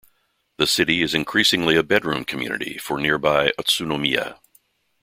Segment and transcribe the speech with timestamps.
[0.57, 4.39] The city is increasingly a bedroom community for nearby Utsunomiya.